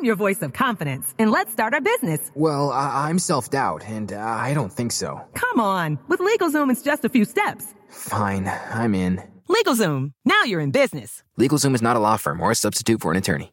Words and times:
I'm 0.00 0.06
your 0.06 0.16
voice 0.16 0.40
of 0.40 0.54
confidence, 0.54 1.14
and 1.18 1.30
let's 1.30 1.52
start 1.52 1.74
our 1.74 1.80
business. 1.82 2.30
Well, 2.34 2.70
I- 2.70 3.10
I'm 3.10 3.18
self 3.18 3.50
doubt, 3.50 3.84
and 3.86 4.10
uh, 4.14 4.18
I 4.18 4.54
don't 4.54 4.72
think 4.72 4.92
so. 4.92 5.20
Come 5.34 5.60
on, 5.60 5.98
with 6.08 6.20
LegalZoom, 6.20 6.70
it's 6.72 6.80
just 6.80 7.04
a 7.04 7.10
few 7.10 7.26
steps. 7.26 7.74
Fine, 7.90 8.50
I'm 8.72 8.94
in. 8.94 9.22
LegalZoom, 9.50 10.12
now 10.24 10.42
you're 10.44 10.60
in 10.60 10.70
business. 10.70 11.22
LegalZoom 11.38 11.74
is 11.74 11.82
not 11.82 11.96
a 11.96 12.00
law 12.00 12.16
firm 12.16 12.40
or 12.40 12.50
a 12.50 12.54
substitute 12.54 13.02
for 13.02 13.10
an 13.10 13.18
attorney. 13.18 13.52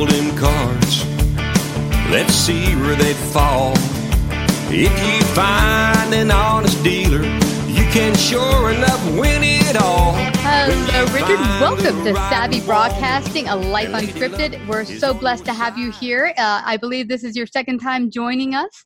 Shuffle 0.00 0.06
them 0.06 0.36
cards. 0.36 1.04
Let's 2.10 2.34
see 2.34 2.74
where 2.76 2.96
they 2.96 3.14
fall. 3.14 3.72
If 4.72 4.92
you 5.04 5.24
find 5.34 6.14
an 6.14 6.30
honest 6.30 6.82
dealer, 6.82 7.22
you 7.68 7.84
can 7.90 8.14
sure 8.16 8.70
enough 8.70 9.04
win 9.12 9.42
it 9.42 9.76
all. 9.76 10.14
Hello, 10.42 11.04
Richard. 11.12 11.40
Welcome 11.60 12.04
to 12.04 12.14
Savvy 12.14 12.60
Broadcasting, 12.60 13.48
a 13.48 13.56
life 13.56 13.90
unscripted. 13.90 14.66
We're 14.66 14.84
so 14.84 15.12
blessed 15.12 15.44
to 15.46 15.52
have 15.52 15.76
you 15.76 15.90
here. 15.90 16.32
Uh, 16.36 16.62
I 16.64 16.76
believe 16.76 17.08
this 17.08 17.24
is 17.24 17.36
your 17.36 17.46
second 17.46 17.80
time 17.80 18.10
joining 18.10 18.54
us. 18.54 18.84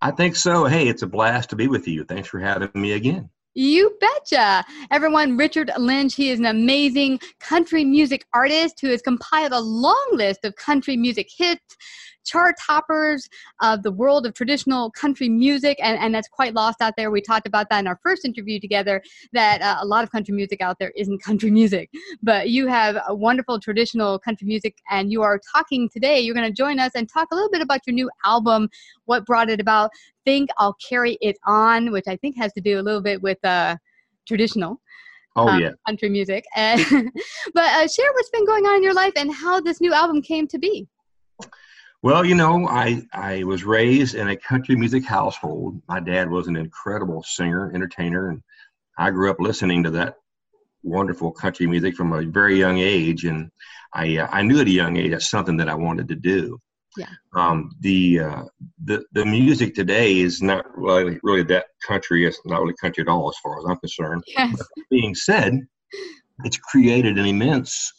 I 0.00 0.10
think 0.10 0.36
so. 0.36 0.66
Hey, 0.66 0.88
it's 0.88 1.02
a 1.02 1.06
blast 1.06 1.50
to 1.50 1.56
be 1.56 1.68
with 1.68 1.88
you. 1.88 2.04
Thanks 2.04 2.28
for 2.28 2.38
having 2.38 2.70
me 2.74 2.92
again. 2.92 3.30
You 3.54 3.96
betcha. 4.00 4.64
Everyone, 4.90 5.36
Richard 5.36 5.70
Lynch, 5.78 6.16
he 6.16 6.30
is 6.30 6.40
an 6.40 6.46
amazing 6.46 7.20
country 7.38 7.84
music 7.84 8.26
artist 8.32 8.80
who 8.80 8.88
has 8.88 9.00
compiled 9.00 9.52
a 9.52 9.60
long 9.60 10.08
list 10.12 10.44
of 10.44 10.56
country 10.56 10.96
music 10.96 11.28
hits, 11.36 11.76
chart 12.24 12.56
toppers 12.64 13.28
of 13.60 13.82
the 13.82 13.92
world 13.92 14.26
of 14.26 14.34
traditional 14.34 14.90
country 14.90 15.28
music, 15.28 15.78
and, 15.82 15.98
and 15.98 16.14
that's 16.14 16.28
quite 16.28 16.54
lost 16.54 16.80
out 16.80 16.94
there. 16.96 17.10
We 17.10 17.20
talked 17.20 17.46
about 17.46 17.68
that 17.70 17.80
in 17.80 17.86
our 17.86 17.98
first 18.02 18.24
interview 18.24 18.58
together 18.60 19.02
that 19.32 19.62
uh, 19.62 19.76
a 19.80 19.86
lot 19.86 20.04
of 20.04 20.10
country 20.10 20.34
music 20.34 20.60
out 20.60 20.78
there 20.78 20.92
isn't 20.96 21.22
country 21.22 21.50
music. 21.50 21.90
But 22.22 22.50
you 22.50 22.66
have 22.66 22.96
a 23.06 23.14
wonderful 23.14 23.60
traditional 23.60 24.18
country 24.18 24.46
music, 24.46 24.76
and 24.90 25.10
you 25.12 25.22
are 25.22 25.40
talking 25.54 25.88
today. 25.88 26.20
You're 26.20 26.34
going 26.34 26.48
to 26.48 26.52
join 26.52 26.78
us 26.78 26.92
and 26.94 27.08
talk 27.08 27.28
a 27.32 27.34
little 27.34 27.50
bit 27.50 27.62
about 27.62 27.80
your 27.86 27.94
new 27.94 28.10
album, 28.24 28.68
what 29.04 29.26
brought 29.26 29.50
it 29.50 29.60
about. 29.60 29.90
Think 30.24 30.50
I'll 30.58 30.76
carry 30.88 31.18
it 31.20 31.36
on, 31.46 31.92
which 31.92 32.08
I 32.08 32.16
think 32.16 32.36
has 32.38 32.52
to 32.54 32.60
do 32.60 32.80
a 32.80 32.82
little 32.82 33.02
bit 33.02 33.20
with 33.22 33.44
uh, 33.44 33.76
traditional 34.26 34.80
Oh 35.36 35.48
um, 35.48 35.60
yeah. 35.60 35.70
country 35.86 36.08
music. 36.08 36.44
But 36.56 37.64
uh, 37.64 37.88
share 37.88 38.12
what's 38.14 38.30
been 38.30 38.46
going 38.46 38.66
on 38.66 38.76
in 38.76 38.82
your 38.82 38.94
life 38.94 39.12
and 39.16 39.32
how 39.32 39.60
this 39.60 39.80
new 39.80 39.92
album 39.92 40.22
came 40.22 40.46
to 40.48 40.58
be. 40.58 40.88
Well, 42.04 42.22
you 42.22 42.34
know, 42.34 42.68
I 42.68 43.00
I 43.14 43.44
was 43.44 43.64
raised 43.64 44.14
in 44.14 44.28
a 44.28 44.36
country 44.36 44.76
music 44.76 45.06
household. 45.06 45.80
My 45.88 46.00
dad 46.00 46.28
was 46.28 46.48
an 46.48 46.54
incredible 46.54 47.22
singer, 47.22 47.72
entertainer, 47.74 48.28
and 48.28 48.42
I 48.98 49.10
grew 49.10 49.30
up 49.30 49.40
listening 49.40 49.82
to 49.84 49.90
that 49.92 50.16
wonderful 50.82 51.32
country 51.32 51.66
music 51.66 51.96
from 51.96 52.12
a 52.12 52.20
very 52.20 52.58
young 52.58 52.76
age. 52.76 53.24
And 53.24 53.50
I 53.94 54.18
uh, 54.18 54.28
I 54.30 54.42
knew 54.42 54.60
at 54.60 54.66
a 54.66 54.70
young 54.70 54.98
age 54.98 55.12
that's 55.12 55.30
something 55.30 55.56
that 55.56 55.70
I 55.70 55.74
wanted 55.74 56.08
to 56.08 56.14
do. 56.14 56.60
Yeah. 56.98 57.08
Um, 57.34 57.70
the 57.80 58.20
uh, 58.20 58.42
the 58.84 59.02
the 59.12 59.24
music 59.24 59.74
today 59.74 60.20
is 60.20 60.42
not 60.42 60.66
really 60.76 61.18
really 61.22 61.44
that 61.44 61.68
country. 61.88 62.26
It's 62.26 62.38
not 62.44 62.60
really 62.60 62.74
country 62.78 63.00
at 63.00 63.08
all, 63.08 63.30
as 63.30 63.38
far 63.42 63.58
as 63.58 63.64
I'm 63.66 63.78
concerned. 63.78 64.22
Yes. 64.26 64.60
being 64.90 65.14
said, 65.14 65.58
it's 66.44 66.58
created 66.58 67.18
an 67.18 67.24
immense 67.24 67.90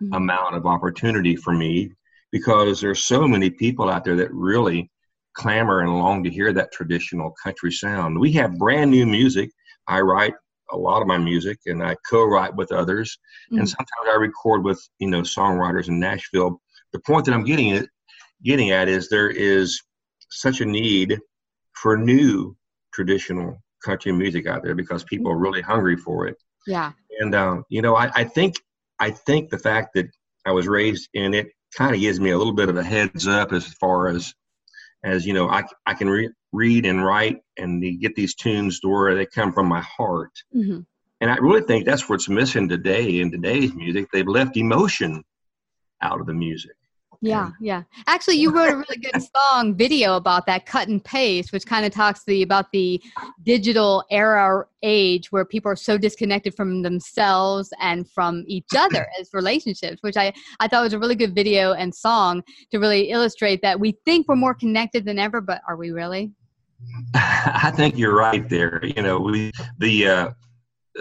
Mhm. 0.00 0.16
amount 0.16 0.54
of 0.54 0.64
opportunity 0.64 1.34
for 1.34 1.52
me 1.52 1.90
because 2.32 2.80
there's 2.80 3.04
so 3.04 3.26
many 3.26 3.50
people 3.50 3.88
out 3.88 4.04
there 4.04 4.16
that 4.16 4.32
really 4.32 4.90
clamor 5.34 5.80
and 5.80 5.98
long 5.98 6.22
to 6.24 6.30
hear 6.30 6.52
that 6.52 6.72
traditional 6.72 7.32
country 7.42 7.70
sound. 7.72 8.18
We 8.18 8.32
have 8.32 8.58
brand 8.58 8.90
new 8.90 9.06
music. 9.06 9.50
I 9.86 10.00
write 10.00 10.34
a 10.72 10.76
lot 10.76 11.00
of 11.00 11.08
my 11.08 11.16
music 11.16 11.58
and 11.66 11.82
I 11.82 11.96
co-write 12.10 12.54
with 12.54 12.72
others 12.72 13.18
and 13.50 13.60
Mhm. 13.62 13.68
sometimes 13.68 14.08
I 14.10 14.16
record 14.16 14.64
with, 14.64 14.80
you 14.98 15.08
know, 15.08 15.22
songwriters 15.22 15.88
in 15.88 15.98
Nashville. 15.98 16.60
The 16.92 16.98
point 17.00 17.24
that 17.26 17.34
I'm 17.34 17.44
getting 17.44 17.72
at 17.72 17.86
getting 18.44 18.70
at 18.70 18.88
is 18.88 19.08
there 19.08 19.30
is 19.30 19.80
such 20.30 20.60
a 20.60 20.64
need 20.66 21.18
for 21.72 21.96
new 21.96 22.56
traditional 22.92 23.60
country 23.84 24.12
music 24.12 24.46
out 24.46 24.62
there 24.62 24.74
because 24.74 25.02
people 25.04 25.30
are 25.30 25.38
really 25.38 25.60
hungry 25.60 25.96
for 25.96 26.26
it 26.26 26.36
Yeah. 26.66 26.92
and 27.20 27.34
um, 27.34 27.64
you 27.68 27.80
know 27.82 27.96
I, 27.96 28.10
I 28.14 28.24
think 28.24 28.56
i 29.00 29.10
think 29.10 29.50
the 29.50 29.58
fact 29.58 29.94
that 29.94 30.06
i 30.46 30.50
was 30.50 30.66
raised 30.68 31.08
in 31.14 31.32
it 31.34 31.48
kind 31.76 31.94
of 31.94 32.00
gives 32.00 32.20
me 32.20 32.30
a 32.30 32.38
little 32.38 32.52
bit 32.52 32.68
of 32.68 32.76
a 32.76 32.82
heads 32.82 33.26
up 33.26 33.52
as 33.52 33.66
far 33.74 34.08
as 34.08 34.34
as 35.04 35.26
you 35.26 35.32
know 35.32 35.48
i, 35.48 35.62
I 35.86 35.94
can 35.94 36.08
re- 36.08 36.32
read 36.52 36.86
and 36.86 37.04
write 37.04 37.38
and 37.56 37.82
get 38.00 38.14
these 38.14 38.34
tunes 38.34 38.80
to 38.80 38.88
where 38.88 39.14
they 39.14 39.26
come 39.26 39.52
from 39.52 39.66
my 39.66 39.80
heart. 39.80 40.32
Hmm 40.52 40.80
and 41.20 41.30
i 41.30 41.36
really 41.36 41.62
think 41.62 41.84
that's 41.84 42.08
what's 42.08 42.28
missing 42.28 42.68
today 42.68 43.20
in 43.20 43.30
today's 43.30 43.74
music. 43.74 44.08
They've 44.12 44.26
left 44.26 44.56
emotion 44.56 45.24
out 46.00 46.20
of 46.20 46.26
the 46.26 46.34
music 46.34 46.76
Yeah, 47.20 47.50
yeah. 47.60 47.82
Actually, 48.06 48.36
you 48.36 48.54
wrote 48.54 48.70
a 48.70 48.76
really 48.76 48.96
good 48.96 49.20
song 49.36 49.74
video 49.74 50.16
about 50.16 50.46
that 50.46 50.66
cut 50.66 50.88
and 50.88 51.02
paste, 51.02 51.52
which 51.52 51.66
kind 51.66 51.84
of 51.84 51.92
talks 51.92 52.22
the 52.24 52.42
about 52.42 52.70
the 52.70 53.02
digital 53.42 54.04
era 54.10 54.64
age 54.82 55.32
where 55.32 55.44
people 55.44 55.70
are 55.70 55.76
so 55.76 55.98
disconnected 55.98 56.54
from 56.54 56.82
themselves 56.82 57.72
and 57.80 58.08
from 58.08 58.44
each 58.46 58.68
other 58.76 59.08
as 59.20 59.30
relationships, 59.32 60.00
which 60.02 60.16
I 60.16 60.32
I 60.60 60.68
thought 60.68 60.84
was 60.84 60.92
a 60.92 60.98
really 60.98 61.16
good 61.16 61.34
video 61.34 61.72
and 61.72 61.92
song 61.92 62.42
to 62.70 62.78
really 62.78 63.10
illustrate 63.10 63.62
that 63.62 63.80
we 63.80 63.98
think 64.04 64.28
we're 64.28 64.36
more 64.36 64.54
connected 64.54 65.04
than 65.04 65.18
ever, 65.18 65.40
but 65.40 65.60
are 65.66 65.76
we 65.76 65.90
really? 65.90 66.30
I 67.14 67.72
think 67.74 67.98
you're 67.98 68.14
right 68.14 68.48
there. 68.48 68.80
You 68.84 69.02
know, 69.02 69.18
we 69.18 69.50
the 69.78 70.08
uh, 70.08 70.30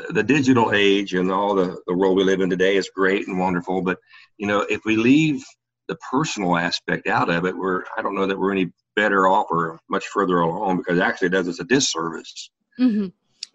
the 0.10 0.24
digital 0.24 0.72
age 0.74 1.14
and 1.14 1.32
all 1.32 1.54
the, 1.54 1.80
the 1.86 1.96
world 1.96 2.18
we 2.18 2.24
live 2.24 2.42
in 2.42 2.50
today 2.50 2.76
is 2.76 2.90
great 2.90 3.28
and 3.28 3.38
wonderful, 3.38 3.84
but 3.84 4.00
you 4.38 4.48
know, 4.48 4.62
if 4.62 4.82
we 4.86 4.96
leave 4.96 5.44
the 5.88 5.98
personal 6.12 6.58
aspect 6.58 7.08
out 7.08 7.30
of 7.30 7.46
it, 7.46 7.58
we're 7.58 7.84
I 7.98 8.02
don't 8.02 8.16
know 8.16 8.28
that 8.28 8.38
we're 8.38 8.52
any 8.52 8.72
better 8.96 9.28
off 9.28 9.48
or 9.50 9.80
much 9.90 10.06
further 10.08 10.40
along 10.40 10.78
because 10.78 11.00
actually 11.00 11.28
it 11.28 11.32
does 11.32 11.48
us 11.48 11.60
a 11.60 11.64
disservice. 11.64 12.50
Mm-hmm. 12.80 13.08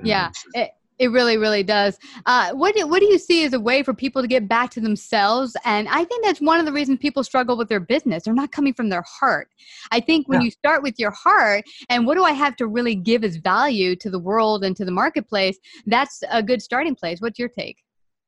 Yeah, 0.04 0.30
it, 0.54 0.70
it 0.98 1.10
really, 1.10 1.36
really 1.36 1.62
does. 1.64 1.98
Uh, 2.26 2.52
what 2.52 2.76
do, 2.76 2.86
what 2.86 3.00
do 3.00 3.06
you 3.06 3.18
see 3.18 3.44
as 3.44 3.52
a 3.52 3.60
way 3.60 3.82
for 3.82 3.92
people 3.92 4.22
to 4.22 4.28
get 4.28 4.48
back 4.48 4.70
to 4.70 4.80
themselves? 4.80 5.56
And 5.64 5.88
I 5.88 6.04
think 6.04 6.24
that's 6.24 6.40
one 6.40 6.60
of 6.60 6.66
the 6.66 6.72
reasons 6.72 6.98
people 7.00 7.24
struggle 7.24 7.56
with 7.56 7.68
their 7.68 7.80
business. 7.80 8.22
They're 8.22 8.34
not 8.34 8.52
coming 8.52 8.72
from 8.72 8.88
their 8.88 9.02
heart. 9.02 9.48
I 9.90 9.98
think 10.00 10.28
when 10.28 10.40
yeah. 10.40 10.44
you 10.46 10.50
start 10.52 10.82
with 10.82 10.98
your 10.98 11.10
heart 11.10 11.64
and 11.88 12.06
what 12.06 12.16
do 12.16 12.24
I 12.24 12.32
have 12.32 12.54
to 12.56 12.68
really 12.68 12.94
give 12.94 13.24
as 13.24 13.36
value 13.36 13.96
to 13.96 14.10
the 14.10 14.18
world 14.18 14.64
and 14.64 14.76
to 14.76 14.84
the 14.84 14.92
marketplace, 14.92 15.58
that's 15.86 16.22
a 16.30 16.42
good 16.42 16.62
starting 16.62 16.94
place. 16.94 17.20
What's 17.20 17.38
your 17.38 17.48
take? 17.48 17.78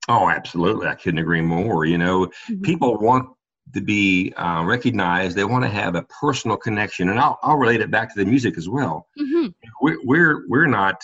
Oh, 0.08 0.28
absolutely. 0.28 0.88
I 0.88 0.94
couldn't 0.94 1.20
agree 1.20 1.40
more. 1.42 1.84
You 1.84 1.98
know, 1.98 2.26
mm-hmm. 2.26 2.62
people 2.62 2.98
want 2.98 3.28
to 3.72 3.81
be 3.81 4.32
uh, 4.37 4.62
recognized. 4.64 5.37
They 5.37 5.44
want 5.44 5.64
to 5.64 5.70
have 5.70 5.94
a 5.94 6.02
personal 6.02 6.56
connection, 6.56 7.08
and 7.08 7.19
I'll, 7.19 7.38
I'll 7.43 7.56
relate 7.56 7.81
it 7.81 7.90
back 7.90 8.14
to 8.14 8.22
the 8.22 8.28
music 8.28 8.58
as 8.58 8.69
well. 8.69 9.08
Mm-hmm. 9.19 9.49
We're, 9.81 9.99
we're 10.05 10.49
we're 10.49 10.66
not 10.66 11.02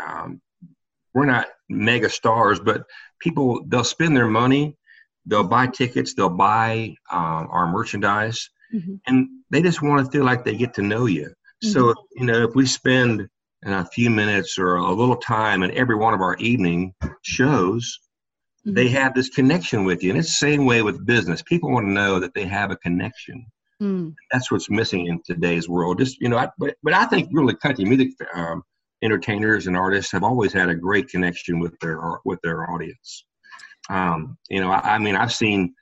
um, 0.00 0.40
we're 1.14 1.26
not 1.26 1.48
mega 1.68 2.08
stars, 2.08 2.60
but 2.60 2.84
people 3.20 3.64
they'll 3.66 3.84
spend 3.84 4.16
their 4.16 4.28
money, 4.28 4.76
they'll 5.26 5.44
buy 5.44 5.66
tickets, 5.66 6.14
they'll 6.14 6.28
buy 6.28 6.94
um, 7.10 7.48
our 7.50 7.70
merchandise, 7.70 8.48
mm-hmm. 8.72 8.94
and 9.06 9.28
they 9.50 9.62
just 9.62 9.82
want 9.82 10.04
to 10.04 10.10
feel 10.10 10.24
like 10.24 10.44
they 10.44 10.56
get 10.56 10.74
to 10.74 10.82
know 10.82 11.06
you. 11.06 11.24
Mm-hmm. 11.24 11.70
So 11.70 11.94
you 12.16 12.26
know, 12.26 12.44
if 12.44 12.54
we 12.54 12.66
spend 12.66 13.28
a 13.64 13.86
few 13.86 14.10
minutes 14.10 14.58
or 14.58 14.76
a 14.76 14.92
little 14.92 15.16
time 15.16 15.62
in 15.62 15.70
every 15.72 15.94
one 15.94 16.14
of 16.14 16.20
our 16.20 16.36
evening 16.36 16.94
shows 17.22 17.98
mm-hmm. 18.66 18.74
they 18.74 18.88
have 18.88 19.14
this 19.14 19.28
connection 19.28 19.84
with 19.84 20.02
you. 20.02 20.10
And 20.10 20.18
it's 20.18 20.28
the 20.28 20.46
same 20.46 20.66
way 20.66 20.82
with 20.82 21.06
business. 21.06 21.42
People 21.42 21.70
want 21.70 21.86
to 21.86 21.92
know 21.92 22.18
that 22.20 22.34
they 22.34 22.46
have 22.46 22.70
a 22.70 22.76
connection. 22.76 23.46
Mm. 23.82 24.14
That's 24.32 24.50
what's 24.50 24.70
missing 24.70 25.06
in 25.06 25.20
today's 25.24 25.68
world. 25.68 25.98
Just 25.98 26.20
you 26.20 26.28
know, 26.28 26.38
I, 26.38 26.48
but 26.58 26.76
but 26.82 26.92
I 26.92 27.06
think 27.06 27.30
really 27.32 27.54
country 27.56 27.84
music 27.84 28.10
um, 28.34 28.62
entertainers 29.02 29.66
and 29.66 29.76
artists 29.76 30.12
have 30.12 30.22
always 30.22 30.52
had 30.52 30.68
a 30.68 30.74
great 30.74 31.08
connection 31.08 31.58
with 31.58 31.76
their 31.80 31.98
with 32.24 32.40
their 32.42 32.70
audience. 32.70 33.24
Um, 33.90 34.38
you 34.48 34.60
know, 34.60 34.70
I, 34.70 34.94
I, 34.94 34.98
mean, 34.98 35.16
I've 35.16 35.32
seen 35.32 35.74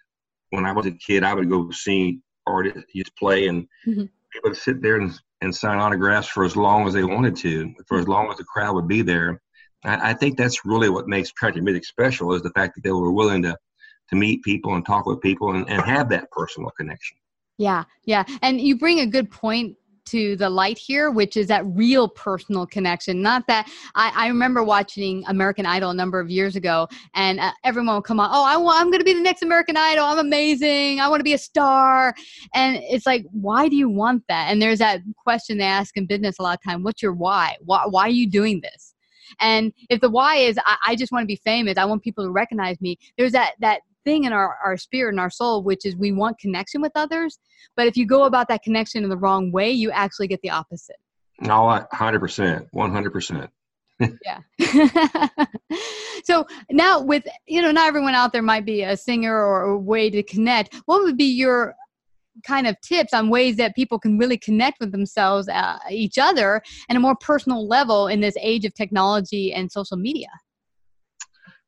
when 0.51 0.65
I 0.65 0.73
was 0.73 0.87
a 0.87 0.93
kid, 0.93 1.23
I 1.23 1.35
would 1.35 1.51
go 1.51 1.71
see 1.71 2.21
artists 2.47 3.11
play, 3.19 3.49
and 3.49 3.63
mm-hmm. 3.87 4.05
people 4.33 4.51
would 4.51 4.57
sit 4.57 4.83
there 4.83 4.97
and, 4.97 5.13
and 5.43 5.55
sign 5.55 5.79
autographs 5.79 6.29
for 6.29 6.45
as 6.45 6.57
long 6.57 6.87
as 6.87 6.95
they 6.95 7.05
wanted 7.05 7.37
to, 7.37 7.73
for 7.87 7.99
as 7.99 8.09
long 8.09 8.31
as 8.31 8.39
the 8.39 8.45
crowd 8.45 8.75
would 8.75 8.89
be 8.89 9.03
there. 9.03 9.41
I, 9.85 10.11
I 10.11 10.15
think 10.15 10.37
that's 10.37 10.65
really 10.65 10.89
what 10.89 11.09
makes 11.09 11.33
music 11.57 11.85
special 11.85 12.33
is 12.35 12.43
the 12.43 12.51
fact 12.51 12.75
that 12.75 12.85
they 12.85 12.93
were 12.93 13.13
willing 13.13 13.43
to 13.43 13.57
to 14.11 14.17
meet 14.17 14.43
people 14.43 14.75
and 14.75 14.85
talk 14.85 15.07
with 15.07 15.21
people 15.21 15.55
and, 15.55 15.69
and 15.71 15.81
have 15.83 16.09
that 16.09 16.29
personal 16.33 16.71
connection. 16.71 17.17
Yeah, 17.59 17.85
yeah. 18.07 18.25
And 18.43 18.61
you 18.61 18.77
bring 18.77 19.01
a 19.01 19.07
good 19.07 19.31
point 19.31 19.77
to 20.07 20.35
the 20.37 20.51
light 20.51 20.79
here, 20.79 21.11
which 21.11 21.37
is 21.37 21.47
that 21.47 21.65
real 21.67 22.09
personal 22.09 22.67
connection. 22.67 23.23
Not 23.23 23.47
that 23.47 23.71
I, 23.95 24.13
I 24.17 24.27
remember 24.29 24.65
watching 24.65 25.23
American 25.29 25.67
Idol 25.67 25.91
a 25.91 25.95
number 25.95 26.19
of 26.19 26.31
years 26.31 26.57
ago, 26.57 26.89
and 27.15 27.39
uh, 27.39 27.53
everyone 27.65 27.95
would 27.95 28.05
come 28.05 28.19
on, 28.19 28.31
oh, 28.33 28.45
I 28.45 28.81
I'm 28.81 28.87
going 28.87 28.99
to 28.99 29.05
be 29.05 29.13
the 29.13 29.21
next 29.21 29.43
American 29.43 29.77
Idol. 29.77 30.05
I'm 30.05 30.19
amazing. 30.19 31.01
I 31.01 31.09
want 31.09 31.21
to 31.21 31.25
be 31.25 31.35
a 31.35 31.39
star. 31.39 32.15
And 32.55 32.79
it's 32.83 33.07
like, 33.07 33.25
why 33.31 33.69
do 33.69 33.77
you 33.77 33.89
want 33.89 34.25
that? 34.29 34.49
And 34.51 34.61
there's 34.61 34.81
that 34.81 35.03
question 35.17 35.59
they 35.59 35.65
ask 35.65 35.97
in 35.97 36.07
business 36.07 36.39
a 36.39 36.43
lot 36.43 36.59
of 36.59 36.65
time: 36.65 36.83
What's 36.83 37.03
your 37.03 37.13
why? 37.13 37.57
Why, 37.61 37.85
why 37.89 38.03
are 38.03 38.09
you 38.09 38.29
doing 38.29 38.61
this? 38.61 38.90
And 39.41 39.73
if 39.89 40.01
the 40.01 40.11
why 40.11 40.37
is 40.37 40.59
I, 40.65 40.77
I 40.89 40.97
just 40.97 41.13
want 41.13 41.23
to 41.23 41.27
be 41.27 41.41
famous, 41.45 41.77
I 41.79 41.85
want 41.85 42.03
people 42.03 42.25
to 42.25 42.31
recognize 42.31 42.81
me. 42.81 42.99
There's 43.17 43.33
that 43.33 43.53
that 43.61 43.81
thing 44.05 44.25
in 44.25 44.33
our, 44.33 44.57
our 44.65 44.77
spirit 44.77 45.11
and 45.11 45.21
our 45.21 45.31
soul, 45.31 45.63
which 45.63 45.85
is 45.85 45.97
we 45.97 46.13
want 46.13 46.39
connection 46.39 46.81
with 46.81 46.93
others. 46.95 47.39
But 47.77 47.87
if 47.87 47.97
you 47.97 48.07
go 48.07 48.25
about 48.25 48.49
that 48.49 48.63
connection 48.63 49.05
in 49.05 49.11
the 49.11 49.17
wrong 49.17 49.53
way, 49.53 49.71
you 49.71 49.91
actually 49.91 50.29
get 50.29 50.41
the 50.43 50.51
opposite. 50.51 50.97
No, 51.41 51.87
hundred 51.93 52.21
percent, 52.21 52.69
one 52.73 52.93
hundred 52.93 53.13
percent. 53.13 53.51
Yeah. 54.25 54.41
so 56.25 56.47
now 56.71 57.01
with 57.01 57.25
you 57.47 57.61
know, 57.63 57.71
not 57.71 57.87
everyone 57.89 58.15
out 58.15 58.33
there 58.33 58.43
might 58.43 58.65
be 58.65 58.83
a 58.83 58.97
singer 58.97 59.35
or 59.35 59.63
a 59.63 59.79
way 59.79 60.11
to 60.11 60.23
connect. 60.23 60.75
What 60.87 61.03
would 61.03 61.17
be 61.17 61.25
your 61.25 61.75
kind 62.47 62.67
of 62.67 62.81
tips 62.81 63.13
on 63.13 63.29
ways 63.29 63.57
that 63.57 63.75
people 63.75 63.99
can 63.99 64.19
really 64.19 64.39
connect 64.39 64.81
with 64.81 64.93
themselves, 64.93 65.49
uh, 65.49 65.79
each 65.91 66.19
other, 66.19 66.63
and 66.89 66.97
a 66.97 67.01
more 67.01 67.17
personal 67.17 67.67
level 67.67 68.07
in 68.07 68.21
this 68.21 68.37
age 68.41 68.65
of 68.65 68.75
technology 68.75 69.53
and 69.53 69.71
social 69.71 69.97
media? 69.97 70.29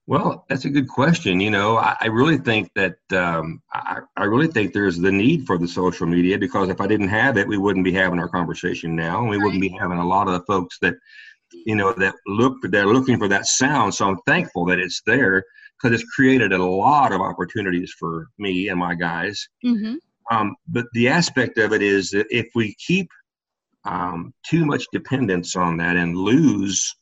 Well, 0.07 0.45
that's 0.49 0.65
a 0.65 0.71
good 0.71 0.89
question. 0.89 1.41
You 1.41 1.51
know, 1.51 1.77
I, 1.79 1.97
I 2.01 2.07
really 2.07 2.37
think 2.39 2.71
that 2.75 2.97
um, 3.13 3.63
I, 3.73 4.01
I, 4.17 4.25
really 4.25 4.49
think 4.49 4.73
there's 4.73 4.99
the 4.99 5.13
need 5.13 5.47
for 5.47 5.59
the 5.59 5.69
social 5.69 6.09
media 6.09 6.39
because 6.39 6.69
if 6.69 6.81
I 6.81 6.89
didn't 6.89 7.09
have 7.09 7.37
it, 7.37 7.47
we 7.47 7.57
wouldn't 7.57 7.85
be 7.85 7.93
having 7.93 8.19
our 8.19 8.29
conversation 8.29 8.97
now, 8.97 9.21
and 9.21 9.29
we 9.29 9.37
right. 9.37 9.45
wouldn't 9.45 9.63
be 9.63 9.69
having 9.69 9.99
a 9.99 10.07
lot 10.07 10.27
of 10.27 10.33
the 10.33 10.45
folks 10.45 10.79
that, 10.81 10.95
you 11.53 11.77
know, 11.77 11.93
that 11.93 12.15
look 12.27 12.57
they're 12.63 12.87
looking 12.87 13.17
for 13.17 13.29
that 13.29 13.47
sound. 13.47 13.95
So 13.95 14.09
I'm 14.09 14.19
thankful 14.27 14.65
that 14.67 14.81
it's 14.81 15.03
there 15.07 15.45
because 15.81 15.95
it's 15.95 16.11
created 16.13 16.53
a 16.53 16.65
lot 16.65 17.13
of 17.13 17.21
opportunities 17.21 17.95
for 17.97 18.27
me 18.39 18.69
and 18.69 18.81
my 18.81 18.97
guys. 18.97 19.49
Mm-hmm. 19.65 19.95
Um, 20.31 20.55
but 20.69 20.87
the 20.93 21.09
aspect 21.09 21.59
of 21.59 21.73
it 21.73 21.83
is 21.83 22.11
that 22.11 22.27
if 22.31 22.49
we 22.55 22.75
keep 22.75 23.09
um, 23.85 24.33
too 24.49 24.65
much 24.65 24.85
dependence 24.93 25.57
on 25.57 25.77
that 25.79 25.97
and 25.97 26.17
lose, 26.17 26.95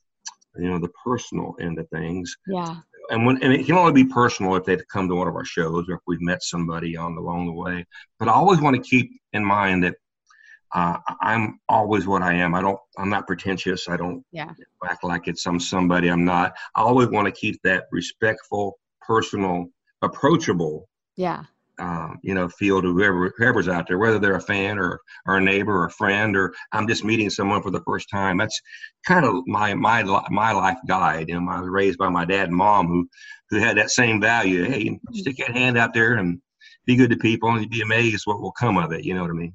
you 0.56 0.68
know, 0.68 0.78
the 0.78 0.90
personal 1.04 1.54
end 1.60 1.78
of 1.78 1.88
things. 1.90 2.36
Yeah. 2.46 2.76
And 3.10 3.26
when 3.26 3.42
and 3.42 3.52
it 3.52 3.66
can 3.66 3.76
only 3.76 3.92
be 3.92 4.08
personal 4.08 4.54
if 4.56 4.64
they've 4.64 4.86
come 4.92 5.08
to 5.08 5.16
one 5.16 5.26
of 5.26 5.34
our 5.34 5.44
shows 5.44 5.88
or 5.88 5.94
if 5.94 6.00
we've 6.06 6.20
met 6.20 6.42
somebody 6.42 6.96
on 6.96 7.16
along 7.16 7.46
the 7.46 7.52
way. 7.52 7.84
But 8.18 8.28
I 8.28 8.32
always 8.32 8.60
want 8.60 8.76
to 8.76 8.82
keep 8.82 9.10
in 9.32 9.44
mind 9.44 9.82
that 9.84 9.96
uh, 10.72 10.98
I'm 11.20 11.58
always 11.68 12.06
what 12.06 12.22
I 12.22 12.34
am. 12.34 12.54
I 12.54 12.60
don't. 12.60 12.78
I'm 12.96 13.10
not 13.10 13.26
pretentious. 13.26 13.88
I 13.88 13.96
don't 13.96 14.24
yeah. 14.30 14.52
act 14.84 15.02
like 15.02 15.26
it's 15.26 15.42
some 15.42 15.58
somebody 15.58 16.08
I'm 16.08 16.24
not. 16.24 16.52
I 16.76 16.82
always 16.82 17.08
want 17.08 17.26
to 17.26 17.32
keep 17.32 17.60
that 17.64 17.86
respectful, 17.90 18.78
personal, 19.00 19.66
approachable. 20.02 20.88
Yeah 21.16 21.44
um, 21.80 22.18
you 22.22 22.34
know, 22.34 22.48
field 22.48 22.84
to 22.84 22.92
whoever 22.92 23.32
whoever's 23.36 23.68
out 23.68 23.88
there, 23.88 23.98
whether 23.98 24.18
they're 24.18 24.36
a 24.36 24.40
fan 24.40 24.78
or 24.78 25.00
or 25.26 25.38
a 25.38 25.40
neighbor 25.40 25.72
or 25.72 25.86
a 25.86 25.90
friend, 25.90 26.36
or 26.36 26.54
I'm 26.72 26.86
just 26.86 27.04
meeting 27.04 27.30
someone 27.30 27.62
for 27.62 27.70
the 27.70 27.82
first 27.82 28.08
time. 28.10 28.36
That's 28.36 28.60
kind 29.06 29.24
of 29.24 29.46
my 29.46 29.74
my 29.74 30.02
my 30.30 30.52
life 30.52 30.78
guide. 30.86 31.28
You 31.28 31.40
know, 31.40 31.50
I 31.50 31.60
was 31.60 31.70
raised 31.70 31.98
by 31.98 32.08
my 32.08 32.24
dad 32.24 32.48
and 32.48 32.56
mom 32.56 32.86
who 32.86 33.08
who 33.50 33.58
had 33.58 33.76
that 33.78 33.90
same 33.90 34.20
value. 34.20 34.64
Hey, 34.64 34.98
stick 35.12 35.38
your 35.38 35.52
hand 35.52 35.78
out 35.78 35.94
there 35.94 36.14
and 36.14 36.40
be 36.86 36.96
good 36.96 37.10
to 37.10 37.16
people, 37.16 37.50
and 37.50 37.60
you'd 37.60 37.70
be 37.70 37.82
amazed 37.82 38.26
what 38.26 38.40
will 38.40 38.52
come 38.52 38.76
of 38.76 38.92
it. 38.92 39.04
You 39.04 39.14
know 39.14 39.22
what 39.22 39.30
I 39.30 39.34
mean? 39.34 39.54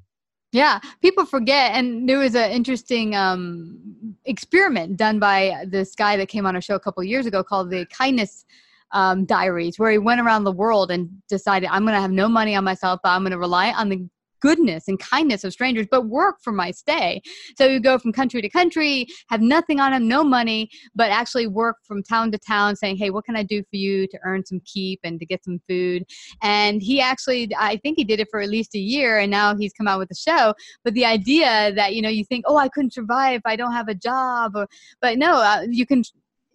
Yeah, 0.52 0.80
people 1.02 1.26
forget, 1.26 1.72
and 1.72 2.08
there 2.08 2.18
was 2.18 2.34
an 2.34 2.50
interesting 2.50 3.14
um, 3.14 4.16
experiment 4.24 4.96
done 4.96 5.18
by 5.18 5.64
this 5.66 5.94
guy 5.94 6.16
that 6.16 6.28
came 6.28 6.46
on 6.46 6.56
a 6.56 6.60
show 6.60 6.74
a 6.74 6.80
couple 6.80 7.02
years 7.04 7.26
ago 7.26 7.42
called 7.42 7.70
the 7.70 7.84
Kindness 7.86 8.44
um, 8.92 9.24
diaries 9.24 9.78
where 9.78 9.90
he 9.90 9.98
went 9.98 10.20
around 10.20 10.44
the 10.44 10.52
world 10.52 10.90
and 10.90 11.08
decided 11.28 11.68
i'm 11.70 11.82
going 11.82 11.94
to 11.94 12.00
have 12.00 12.12
no 12.12 12.28
money 12.28 12.54
on 12.54 12.64
myself 12.64 13.00
but 13.02 13.10
i'm 13.10 13.22
going 13.22 13.32
to 13.32 13.38
rely 13.38 13.72
on 13.72 13.88
the 13.88 14.06
goodness 14.40 14.88
and 14.88 14.98
kindness 14.98 15.44
of 15.44 15.52
strangers 15.52 15.86
but 15.90 16.06
work 16.06 16.36
for 16.42 16.52
my 16.52 16.70
stay. 16.70 17.20
So 17.56 17.66
you 17.66 17.80
go 17.80 17.98
from 17.98 18.12
country 18.12 18.40
to 18.42 18.48
country 18.48 19.06
have 19.28 19.40
nothing 19.40 19.80
on 19.80 19.92
him 19.92 20.08
no 20.08 20.22
money 20.22 20.70
but 20.94 21.10
actually 21.10 21.46
work 21.46 21.76
from 21.86 22.02
town 22.02 22.30
to 22.32 22.38
town 22.38 22.76
saying 22.76 22.96
hey 22.96 23.10
what 23.10 23.24
can 23.24 23.36
i 23.36 23.42
do 23.42 23.62
for 23.62 23.76
you 23.76 24.06
to 24.08 24.18
earn 24.24 24.44
some 24.44 24.60
keep 24.64 25.00
and 25.04 25.18
to 25.20 25.26
get 25.26 25.44
some 25.44 25.60
food? 25.68 26.04
And 26.42 26.82
he 26.82 27.00
actually 27.00 27.50
i 27.58 27.76
think 27.78 27.96
he 27.98 28.04
did 28.04 28.20
it 28.20 28.28
for 28.30 28.40
at 28.40 28.48
least 28.48 28.74
a 28.74 28.78
year 28.78 29.18
and 29.18 29.30
now 29.30 29.56
he's 29.56 29.72
come 29.72 29.88
out 29.88 29.98
with 29.98 30.10
a 30.10 30.14
show. 30.14 30.54
But 30.84 30.94
the 30.94 31.04
idea 31.04 31.72
that 31.74 31.94
you 31.94 32.02
know 32.02 32.08
you 32.08 32.24
think 32.24 32.44
oh 32.46 32.56
i 32.56 32.68
couldn't 32.68 32.92
survive 32.92 33.36
if 33.36 33.42
i 33.46 33.56
don't 33.56 33.72
have 33.72 33.88
a 33.88 33.94
job 33.94 34.52
or, 34.54 34.68
but 35.00 35.18
no 35.18 35.32
uh, 35.32 35.66
you 35.68 35.86
can 35.86 36.02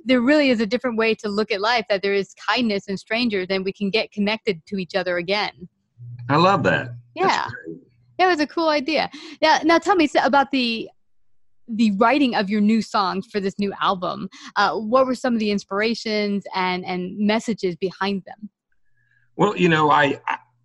there 0.05 0.21
really 0.21 0.49
is 0.49 0.59
a 0.59 0.65
different 0.65 0.97
way 0.97 1.15
to 1.15 1.29
look 1.29 1.51
at 1.51 1.61
life 1.61 1.85
that 1.89 2.01
there 2.01 2.13
is 2.13 2.33
kindness 2.47 2.87
in 2.87 2.97
strangers 2.97 3.47
and 3.49 3.63
we 3.65 3.73
can 3.73 3.89
get 3.89 4.11
connected 4.11 4.65
to 4.67 4.77
each 4.77 4.95
other 4.95 5.17
again. 5.17 5.67
I 6.29 6.37
love 6.37 6.63
that. 6.63 6.95
Yeah. 7.15 7.47
that 8.17 8.27
was 8.27 8.39
a 8.39 8.47
cool 8.47 8.69
idea. 8.69 9.09
Yeah 9.41 9.59
now 9.63 9.77
tell 9.77 9.95
me 9.95 10.09
about 10.23 10.51
the 10.51 10.89
the 11.67 11.91
writing 11.97 12.35
of 12.35 12.49
your 12.49 12.59
new 12.59 12.81
songs 12.81 13.27
for 13.31 13.39
this 13.39 13.57
new 13.57 13.71
album. 13.81 14.27
Uh, 14.57 14.75
what 14.75 15.05
were 15.05 15.15
some 15.15 15.33
of 15.33 15.39
the 15.39 15.51
inspirations 15.51 16.43
and 16.55 16.85
and 16.85 17.17
messages 17.17 17.75
behind 17.75 18.23
them? 18.25 18.49
Well 19.35 19.55
you 19.57 19.69
know 19.69 19.89
i 19.91 20.19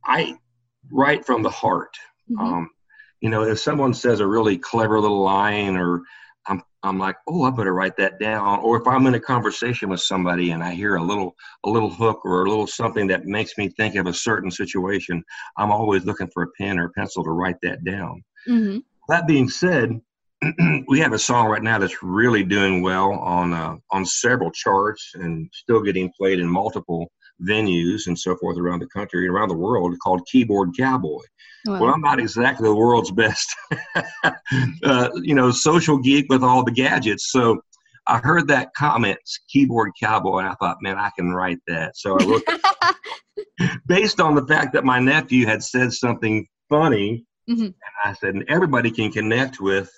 i 0.04 0.36
write 0.90 1.24
from 1.24 1.42
the 1.42 1.50
heart. 1.50 1.96
Mhm. 2.30 2.40
Um, 2.40 2.70
you 3.20 3.30
know, 3.30 3.42
if 3.42 3.58
someone 3.58 3.94
says 3.94 4.20
a 4.20 4.26
really 4.26 4.58
clever 4.58 5.00
little 5.00 5.22
line, 5.22 5.76
or 5.76 6.02
I'm 6.82 6.98
like, 6.98 7.16
oh, 7.26 7.44
I 7.44 7.50
better 7.50 7.72
write 7.72 7.96
that 7.96 8.18
down. 8.20 8.60
Or 8.60 8.80
if 8.80 8.86
I'm 8.86 9.06
in 9.06 9.14
a 9.14 9.20
conversation 9.20 9.88
with 9.88 10.00
somebody 10.00 10.50
and 10.50 10.62
I 10.62 10.72
hear 10.72 10.96
a 10.96 11.02
little 11.02 11.34
a 11.64 11.70
little 11.70 11.90
hook 11.90 12.24
or 12.24 12.44
a 12.44 12.48
little 12.48 12.66
something 12.66 13.06
that 13.08 13.26
makes 13.26 13.56
me 13.58 13.68
think 13.68 13.96
of 13.96 14.06
a 14.06 14.12
certain 14.12 14.50
situation, 14.50 15.22
I'm 15.56 15.72
always 15.72 16.04
looking 16.04 16.28
for 16.32 16.44
a 16.44 16.48
pen 16.58 16.78
or 16.78 16.86
a 16.86 16.90
pencil 16.90 17.24
to 17.24 17.30
write 17.30 17.56
that 17.62 17.84
down. 17.84 18.22
Mhm. 18.48 18.84
That 19.08 19.26
being 19.26 19.48
said, 19.48 20.00
we 20.88 21.00
have 21.00 21.12
a 21.12 21.18
song 21.18 21.48
right 21.48 21.62
now 21.62 21.78
that's 21.78 22.02
really 22.02 22.44
doing 22.44 22.82
well 22.82 23.12
on 23.12 23.52
uh, 23.52 23.76
on 23.90 24.04
several 24.04 24.50
charts 24.50 25.12
and 25.14 25.50
still 25.52 25.82
getting 25.82 26.12
played 26.16 26.38
in 26.38 26.48
multiple 26.48 27.10
venues 27.42 28.06
and 28.06 28.18
so 28.18 28.36
forth 28.36 28.58
around 28.58 28.80
the 28.80 28.86
country 28.88 29.26
and 29.26 29.34
around 29.34 29.48
the 29.48 29.56
world 29.56 29.94
called 30.02 30.26
Keyboard 30.26 30.70
Cowboy. 30.78 31.20
Wow. 31.66 31.80
Well, 31.80 31.94
I'm 31.94 32.00
not 32.00 32.20
exactly 32.20 32.68
the 32.68 32.74
world's 32.74 33.10
best, 33.10 33.54
uh, 34.84 35.08
you 35.16 35.34
know, 35.34 35.50
social 35.50 35.98
geek 35.98 36.26
with 36.28 36.42
all 36.42 36.64
the 36.64 36.70
gadgets. 36.70 37.30
So 37.32 37.60
I 38.06 38.18
heard 38.18 38.46
that 38.48 38.72
comment, 38.74 39.18
Keyboard 39.48 39.90
Cowboy, 40.00 40.38
and 40.38 40.48
I 40.48 40.54
thought, 40.54 40.78
man, 40.80 40.96
I 40.96 41.10
can 41.16 41.32
write 41.32 41.58
that. 41.66 41.96
So 41.96 42.16
I 42.18 42.24
wrote 42.24 42.42
based 43.86 44.20
on 44.20 44.34
the 44.34 44.46
fact 44.46 44.72
that 44.74 44.84
my 44.84 45.00
nephew 45.00 45.46
had 45.46 45.62
said 45.62 45.92
something 45.92 46.46
funny, 46.68 47.24
Mhm. 47.48 47.64
and 47.66 47.74
I 48.04 48.12
said, 48.14 48.34
and 48.34 48.44
everybody 48.48 48.90
can 48.90 49.10
connect 49.12 49.60
with 49.60 49.90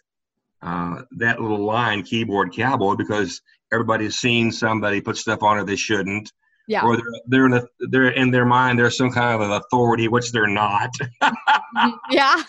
uh, 0.60 1.02
that 1.12 1.40
little 1.40 1.64
line, 1.64 2.02
keyboard 2.02 2.52
cowboy, 2.52 2.94
because 2.96 3.40
everybody's 3.72 4.16
seen 4.18 4.50
somebody 4.50 5.00
put 5.00 5.16
stuff 5.16 5.42
on 5.42 5.58
it 5.58 5.64
they 5.66 5.76
shouldn't, 5.76 6.32
yeah. 6.68 6.84
or 6.84 6.96
they're 6.96 7.04
they're 7.26 7.46
in, 7.46 7.54
a, 7.54 7.62
they're 7.90 8.10
in 8.10 8.30
their 8.30 8.44
mind 8.44 8.78
they're 8.78 8.90
some 8.90 9.10
kind 9.10 9.34
of 9.34 9.40
an 9.40 9.50
authority, 9.56 10.06
which 10.06 10.30
they're 10.30 10.46
not. 10.46 10.90
Mhm. 11.22 11.92
yeah. 12.10 12.42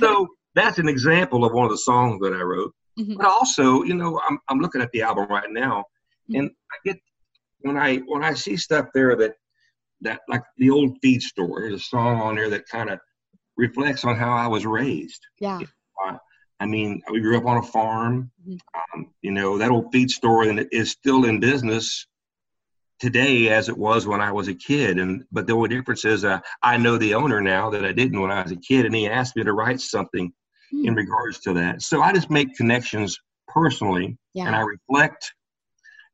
so 0.00 0.26
that's 0.54 0.78
an 0.78 0.88
example 0.88 1.44
of 1.44 1.52
one 1.52 1.64
of 1.66 1.70
the 1.70 1.78
songs 1.78 2.20
that 2.22 2.32
I 2.32 2.40
wrote. 2.42 2.74
Mhm. 2.98 3.16
But 3.18 3.26
also, 3.26 3.82
you 3.84 3.94
know, 3.94 4.20
I'm 4.28 4.38
I'm 4.48 4.58
looking 4.58 4.80
at 4.82 4.90
the 4.92 5.02
album 5.02 5.26
right 5.28 5.50
now, 5.50 5.84
Mhm. 6.30 6.38
and 6.38 6.50
I 6.72 6.76
get 6.84 6.96
when 7.60 7.76
I 7.76 7.98
when 7.98 8.24
I 8.24 8.34
see 8.34 8.56
stuff 8.56 8.86
there 8.94 9.14
that 9.16 9.34
that 10.00 10.20
like 10.28 10.42
the 10.58 10.70
old 10.70 10.96
feed 11.02 11.22
store. 11.22 11.60
There's 11.60 11.74
a 11.80 11.84
song 11.84 12.20
on 12.20 12.34
there 12.36 12.50
that 12.50 12.66
kind 12.68 12.90
of 12.90 12.98
reflects 13.56 14.04
on 14.04 14.16
how 14.16 14.34
I 14.34 14.46
was 14.46 14.66
raised. 14.66 15.22
yeah. 15.38 15.60
I 16.58 16.64
mean, 16.64 17.02
we 17.10 17.20
grew 17.20 17.36
up 17.36 17.44
on 17.44 17.58
a 17.58 17.62
farm. 17.62 18.30
Mhm. 18.48 18.58
Um, 18.94 19.12
you 19.20 19.30
know, 19.30 19.58
that 19.58 19.70
old 19.70 19.92
feed 19.92 20.08
store 20.10 20.44
and 20.44 20.58
it 20.58 20.68
is 20.72 20.90
still 20.90 21.26
in 21.26 21.38
business 21.38 22.06
today 22.98 23.48
as 23.50 23.68
it 23.68 23.76
was 23.76 24.06
when 24.06 24.20
I 24.20 24.32
was 24.32 24.48
a 24.48 24.54
kid. 24.54 24.98
And 24.98 25.24
but 25.32 25.46
the 25.46 25.52
only 25.54 25.68
difference 25.68 26.04
is 26.04 26.24
uh, 26.24 26.40
I 26.62 26.76
know 26.76 26.96
the 26.98 27.14
owner 27.14 27.40
now 27.40 27.70
that 27.70 27.84
I 27.84 27.92
didn't 27.92 28.20
when 28.20 28.30
I 28.30 28.42
was 28.42 28.52
a 28.52 28.56
kid, 28.56 28.86
and 28.86 28.94
he 28.94 29.08
asked 29.08 29.36
me 29.36 29.44
to 29.44 29.52
write 29.52 29.80
something 29.80 30.32
in 30.72 30.92
Hmm. 30.92 30.96
regards 30.98 31.40
to 31.40 31.52
that. 31.54 31.82
So 31.82 32.02
I 32.02 32.12
just 32.12 32.30
make 32.30 32.54
connections 32.56 33.18
personally, 33.48 34.16
Yeah. 34.34 34.46
and 34.48 34.56
I 34.56 34.60
reflect. 34.60 35.32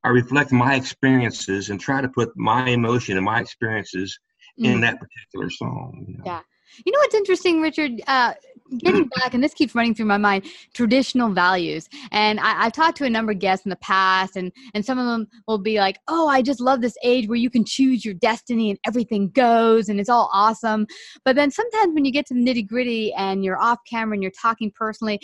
I 0.05 0.09
reflect 0.09 0.51
my 0.53 0.75
experiences 0.75 1.71
and 1.71 1.81
try 1.81 2.01
to 2.01 2.09
put 2.09 2.31
my 2.37 2.67
emotion 2.69 3.17
and 3.17 3.25
my 3.25 3.41
experiences 3.41 4.19
in 4.59 4.79
Mhm. 4.79 4.81
that 4.81 4.99
particular 5.01 5.49
song. 5.51 6.05
you 6.09 6.19
know. 6.19 6.25
Yeah. 6.27 6.43
You 6.85 6.93
know 6.93 6.99
what's 6.99 7.15
interesting, 7.15 7.61
Richard? 7.61 8.01
Uh, 8.07 8.35
getting 8.79 9.09
back, 9.17 9.35
and 9.35 9.45
this 9.45 9.55
keeps 9.55 9.75
running 9.75 9.95
through 9.95 10.07
my 10.07 10.17
mind, 10.17 10.47
traditional 10.75 11.31
values. 11.31 11.89
And 12.11 12.41
I, 12.41 12.65
I've 12.65 12.73
talked 12.73 12.97
to 12.99 13.05
a 13.05 13.11
number 13.11 13.33
of 13.33 13.39
guests 13.39 13.67
in 13.67 13.71
the 13.71 13.77
past, 13.77 14.37
and 14.37 14.53
and 14.75 14.85
some 14.85 14.99
of 14.99 15.07
them 15.07 15.29
will 15.47 15.59
be 15.59 15.79
like, 15.79 15.99
"Oh, 16.09 16.29
I 16.29 16.43
just 16.43 16.61
love 16.61 16.81
this 16.81 16.97
age 17.03 17.29
where 17.29 17.37
you 17.37 17.51
can 17.51 17.65
choose 17.65 18.05
your 18.05 18.15
destiny 18.15 18.71
and 18.71 18.79
everything 18.87 19.31
goes, 19.31 19.89
and 19.89 20.01
it's 20.01 20.09
all 20.09 20.31
awesome." 20.33 20.87
But 21.25 21.37
then 21.37 21.51
sometimes 21.51 21.95
when 21.95 22.05
you 22.05 22.13
get 22.13 22.27
to 22.27 22.35
the 22.35 22.41
nitty 22.41 22.67
gritty 22.67 23.13
and 23.15 23.45
you're 23.45 23.61
off 23.61 23.79
camera 23.89 24.15
and 24.15 24.23
you're 24.23 24.33
talking 24.41 24.71
personally. 24.75 25.21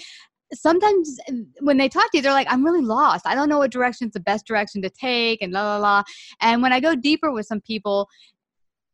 Sometimes 0.55 1.21
uh, 1.28 1.35
when 1.61 1.76
they 1.76 1.90
talk 1.90 2.11
to 2.11 2.17
you, 2.17 2.23
they're 2.23 2.33
like, 2.33 2.47
I'm 2.49 2.64
really 2.64 2.81
lost. 2.81 3.26
I 3.26 3.35
don't 3.35 3.50
know 3.50 3.59
what 3.59 3.71
direction 3.71 3.88
direction's 3.88 4.14
the 4.14 4.21
best 4.21 4.47
direction 4.47 4.81
to 4.83 4.90
take, 4.90 5.43
and 5.43 5.52
la 5.52 5.62
la 5.62 5.78
la. 5.78 6.02
And 6.40 6.62
when 6.62 6.73
I 6.73 6.81
go 6.81 6.95
deeper 6.95 7.31
with 7.31 7.47
some 7.47 7.61
people, 7.61 8.09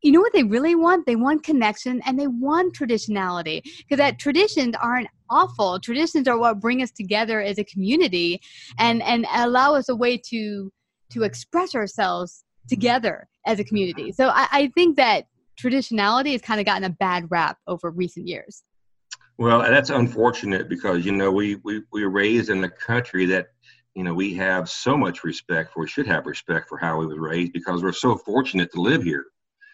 you 0.05 0.13
know 0.13 0.21
what 0.21 0.35
they 0.35 0.45
really 0.45 0.75
want? 0.75 1.07
They 1.07 1.17
want 1.17 1.43
connection 1.43 2.03
and 2.05 2.21
they 2.21 2.27
want 2.27 2.77
traditionality 2.77 3.63
because 3.79 3.97
that 3.97 4.19
traditions 4.19 4.75
aren't 4.81 5.09
awful. 5.31 5.81
Traditions 5.81 6.29
are 6.29 6.39
what 6.39 6.61
bring 6.61 6.83
us 6.83 6.91
together 6.91 7.41
as 7.41 7.59
a 7.59 7.65
community 7.65 8.43
and 8.79 9.03
and 9.03 9.27
allow 9.35 9.75
us 9.75 9.89
a 9.89 9.97
way 9.97 10.19
to 10.29 10.71
to 11.13 11.23
express 11.23 11.75
ourselves 11.75 12.45
together 12.69 13.29
as 13.47 13.59
a 13.59 13.65
community. 13.65 14.13
So 14.13 14.29
I, 14.29 14.47
I 14.53 14.73
think 14.75 14.97
that 14.97 15.25
traditionality 15.59 16.33
has 16.33 16.43
kind 16.43 16.61
of 16.61 16.67
gotten 16.67 16.85
a 16.85 16.91
bad 16.91 17.31
rap 17.31 17.57
over 17.67 17.91
recent 17.91 18.29
years. 18.29 18.63
Well, 19.39 19.61
that's 19.61 19.89
unfortunate 19.89 20.69
because 20.69 21.07
you 21.07 21.13
know 21.13 21.33
we 21.33 21.57
we 21.65 21.81
we 21.93 22.05
were 22.05 22.11
raised 22.11 22.51
in 22.51 22.63
a 22.63 22.69
country 22.69 23.25
that 23.27 23.47
you 23.95 24.05
know 24.05 24.13
we 24.13 24.35
have 24.35 24.69
so 24.69 24.99
much 24.99 25.25
respect 25.25 25.73
for. 25.73 25.85
We 25.85 25.89
should 25.89 26.07
have 26.09 26.27
respect 26.27 26.69
for 26.69 26.77
how 26.77 26.99
we 26.99 27.07
was 27.07 27.19
raised 27.19 27.55
because 27.55 27.83
we're 27.83 27.93
so 27.93 28.19
fortunate 28.19 28.71
to 28.73 28.83
live 28.83 29.03
here. 29.03 29.25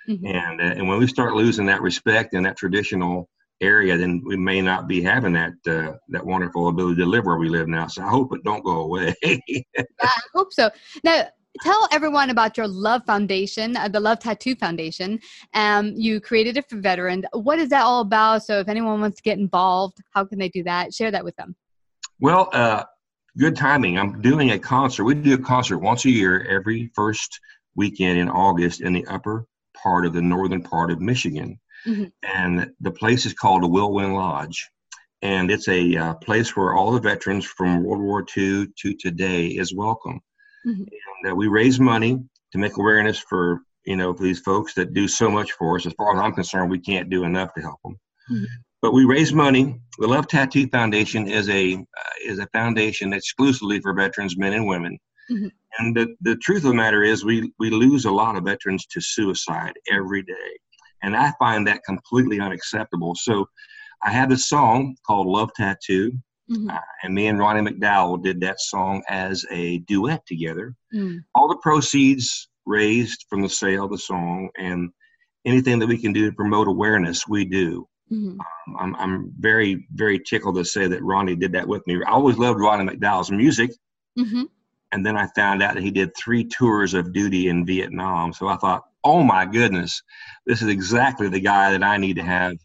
Mhm. 0.09 0.35
And 0.35 0.61
uh, 0.61 0.75
and 0.76 0.88
when 0.88 0.99
we 0.99 1.07
start 1.07 1.35
losing 1.35 1.66
that 1.66 1.83
respect 1.83 2.35
in 2.35 2.42
that 2.45 2.57
traditional 2.57 3.28
area, 3.61 3.97
then 3.97 4.23
we 4.25 4.37
may 4.37 4.61
not 4.61 4.88
be 4.88 5.02
having 5.02 5.33
that 5.35 5.52
uh, 5.66 5.97
that 6.09 6.25
wonderful 6.25 6.69
ability 6.69 6.97
to 6.97 7.07
live 7.07 7.26
where 7.26 7.37
we 7.37 7.49
live 7.49 7.69
now. 7.69 7.87
So 7.87 8.02
I 8.02 8.09
hope 8.09 8.35
it 8.35 8.45
don't 8.45 8.64
go 8.64 8.80
away. 8.80 9.14
Yeah, 10.02 10.09
I 10.09 10.21
hope 10.35 10.50
so. 10.50 10.71
Now, 11.04 11.26
tell 11.62 11.87
everyone 11.92 12.30
about 12.30 12.57
your 12.57 12.66
Love 12.66 13.02
Foundation, 13.07 13.76
uh, 13.76 13.87
the 13.87 14.00
Love 14.00 14.19
Tattoo 14.19 14.54
Foundation. 14.54 15.21
Um, 15.52 15.92
you 15.95 16.23
created 16.23 16.57
it 16.57 16.66
for 16.71 16.76
veterans. 16.76 17.26
What 17.35 17.59
is 17.59 17.69
that 17.69 17.83
all 17.83 18.00
about? 18.00 18.45
So, 18.45 18.61
if 18.61 18.69
anyone 18.69 19.00
wants 19.02 19.19
to 19.19 19.23
get 19.23 19.38
involved, 19.38 19.99
how 20.14 20.25
can 20.25 20.38
they 20.38 20.49
do 20.49 20.62
that? 20.62 20.95
Share 20.95 21.11
that 21.11 21.23
with 21.23 21.37
them. 21.37 21.54
Well, 22.19 22.49
uh, 22.54 22.85
good 23.37 23.57
timing. 23.57 23.99
I'm 23.99 24.23
doing 24.23 24.52
a 24.52 24.59
concert. 24.59 25.04
We 25.04 25.14
do 25.14 25.35
a 25.35 25.38
concert 25.38 25.78
once 25.78 26.07
a 26.07 26.11
year, 26.11 26.47
every 26.49 26.90
first 26.95 27.38
weekend 27.75 28.19
in 28.19 28.30
August 28.30 28.80
in 28.80 28.95
the 28.95 29.07
upper 29.07 29.47
part 29.82 30.06
of 30.06 30.12
the 30.12 30.22
northern 30.22 30.62
part 30.62 30.90
of 30.90 31.00
Michigan. 31.00 31.58
Mhm. 31.87 32.12
And 32.22 32.70
the 32.80 32.90
place 32.90 33.26
is 33.26 33.32
called 33.34 33.62
the 33.62 33.68
Wilwin 33.68 34.14
Lodge. 34.14 34.68
And 35.22 35.50
it's 35.50 35.68
a 35.68 35.96
uh, 35.96 36.14
place 36.14 36.56
where 36.56 36.75
all 36.75 36.92
the 36.92 37.00
veterans 37.00 37.44
from 37.44 37.82
World 37.84 38.02
War 38.02 38.25
II 38.37 38.66
to 38.80 38.94
today 38.94 39.46
is 39.49 39.75
welcome. 39.75 40.20
Mhm. 40.66 40.87
And 41.22 41.32
uh, 41.32 41.34
we 41.34 41.49
raise 41.49 41.78
money 41.80 42.18
to 42.52 42.58
make 42.58 42.76
awareness 42.76 43.18
for, 43.18 43.62
you 43.84 43.96
know, 43.96 44.12
for 44.14 44.22
these 44.22 44.40
folks 44.40 44.75
that 44.75 44.92
do 44.94 45.06
so 45.08 45.30
much 45.30 45.52
for 45.52 45.76
us. 45.76 45.87
As 45.87 45.92
far 45.94 46.14
as 46.14 46.20
I'm 46.20 46.32
concerned, 46.32 46.70
we 46.70 46.78
can't 46.80 47.10
do 47.10 47.25
enough 47.25 47.52
to 47.54 47.60
help 47.62 47.80
them 47.84 47.96
Mhm. 48.30 48.46
but 48.82 48.92
we 48.94 49.04
raise 49.04 49.32
money. 49.32 49.78
The 49.99 50.06
Love 50.06 50.26
Tattoo 50.26 50.66
Foundation 50.68 51.26
is 51.28 51.49
a 51.50 51.75
uh, 51.75 52.14
is 52.25 52.38
a 52.38 52.46
foundation 52.58 53.12
exclusively 53.12 53.80
for 53.80 53.92
veterans, 53.94 54.37
men 54.38 54.52
and 54.54 54.66
women. 54.66 54.99
Mhm. 55.30 55.50
And 55.78 55.96
the, 55.96 56.14
the 56.20 56.37
truth 56.37 56.58
of 56.64 56.70
the 56.70 56.75
matter 56.75 57.02
is, 57.02 57.25
we 57.25 57.52
we 57.58 57.70
lose 57.70 58.04
a 58.04 58.10
lot 58.10 58.37
of 58.37 58.44
veterans 58.44 58.87
to 58.87 59.00
suicide 59.00 59.72
every 59.90 60.22
day, 60.22 60.50
and 61.02 61.16
I 61.16 61.32
find 61.38 61.66
that 61.66 61.84
completely 61.84 62.40
unacceptable. 62.40 63.14
So, 63.14 63.49
I 64.02 64.10
have 64.10 64.28
this 64.30 64.49
song 64.49 64.96
called 65.06 65.26
Love 65.26 65.50
Tattoo, 65.54 66.12
Mhm. 66.50 66.75
uh, 66.75 66.80
and 67.02 67.14
me 67.14 67.28
and 67.28 67.38
Ronnie 67.38 67.60
McDowell 67.70 68.22
did 68.22 68.40
that 68.40 68.60
song 68.60 69.02
as 69.08 69.44
a 69.50 69.78
duet 69.80 70.25
together 70.26 70.75
Mm. 70.92 71.22
all 71.34 71.49
the 71.49 71.56
proceeds 71.58 72.49
raised 72.66 73.26
from 73.28 73.40
the 73.42 73.49
sale 73.49 73.84
of 73.84 73.90
the 73.92 73.99
song 73.99 74.49
and 74.58 74.90
anything 75.44 75.78
that 75.78 75.87
we 75.87 75.96
can 75.99 76.12
do 76.12 76.28
to 76.28 76.37
promote 76.37 76.66
awareness, 76.68 77.26
we 77.28 77.44
do. 77.44 77.87
Mhm. 78.12 78.37
I'm, 78.78 78.96
I'm 78.96 79.32
very, 79.38 79.87
very 79.94 80.18
tickled 80.18 80.56
to 80.56 80.64
say 80.64 80.88
that 80.88 81.02
Ronnie 81.04 81.37
did 81.37 81.52
that 81.52 81.68
with 81.68 81.87
me. 81.87 82.02
I 82.02 82.10
always 82.10 82.37
loved 82.38 82.58
Ronnie 82.58 82.84
McDowell's 82.90 83.30
music. 83.30 83.70
Mhm. 84.18 84.49
And 84.92 85.04
then 85.06 85.16
I 85.16 85.28
found 85.37 85.62
out 85.62 85.75
that 85.75 85.82
he 85.82 85.90
did 85.90 86.11
three 86.16 86.44
tours 86.44 86.94
of 86.94 87.12
duty 87.12 87.49
in 87.49 87.64
Vietnam. 87.64 88.32
So 88.32 88.49
I 88.49 88.56
thought, 88.56 88.82
oh 89.04 89.23
my 89.23 89.47
goodness, 89.47 90.02
this 90.47 90.62
is 90.62 90.68
exactly 90.68 91.28
the 91.28 91.40
guy 91.40 91.70
that 91.70 91.82
I 91.82 91.97
need 91.97 92.16
to 92.16 92.23
have 92.23 92.56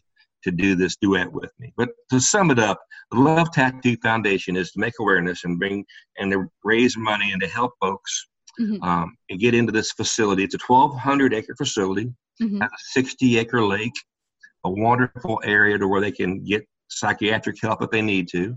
to 0.42 0.50
do 0.50 0.74
this 0.74 0.96
duet 0.96 1.32
with 1.32 1.52
me. 1.58 1.72
But 1.76 1.90
to 2.10 2.20
sum 2.20 2.50
it 2.50 2.58
up, 2.58 2.80
the 3.10 3.18
Love 3.18 3.52
Tattoo 3.52 3.96
Foundation 4.02 4.56
is 4.56 4.72
to 4.72 4.80
make 4.80 4.94
awareness 5.00 5.44
and 5.44 5.58
bring 5.58 5.84
and 6.18 6.32
to 6.32 6.46
raise 6.64 6.96
money 6.96 7.30
and 7.32 7.40
to 7.42 7.48
help 7.48 7.72
folks 7.80 8.26
Mhm. 8.58 8.82
um, 8.82 9.16
and 9.28 9.38
get 9.38 9.54
into 9.54 9.70
this 9.70 9.92
facility. 9.92 10.42
It's 10.42 10.54
a 10.54 10.58
1,200 10.58 11.32
acre 11.34 11.54
facility, 11.56 12.12
Mhm. 12.40 12.60
has 12.62 12.70
a 12.72 12.82
60 12.92 13.38
acre 13.38 13.62
lake, 13.64 13.92
a 14.64 14.70
wonderful 14.70 15.40
area 15.44 15.78
to 15.78 15.86
where 15.86 16.00
they 16.00 16.10
can 16.12 16.42
get 16.44 16.66
psychiatric 16.88 17.60
help 17.60 17.82
if 17.82 17.90
they 17.90 18.02
need 18.02 18.28
to. 18.28 18.56